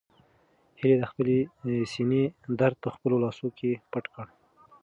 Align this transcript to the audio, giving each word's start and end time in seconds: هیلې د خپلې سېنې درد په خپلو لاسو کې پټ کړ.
هیلې 0.79 0.95
د 0.99 1.03
خپلې 1.11 1.37
سېنې 1.93 2.23
درد 2.59 2.75
په 2.83 2.89
خپلو 2.95 3.15
لاسو 3.23 3.47
کې 3.57 3.71
پټ 3.91 4.05
کړ. 4.13 4.25